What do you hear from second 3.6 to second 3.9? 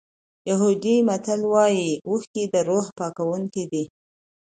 دي.